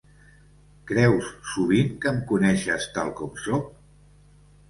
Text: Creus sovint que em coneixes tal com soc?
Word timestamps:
Creus 0.91 1.27
sovint 1.49 1.91
que 2.05 2.09
em 2.13 2.17
coneixes 2.31 2.87
tal 2.97 3.11
com 3.21 3.37
soc? 3.43 3.69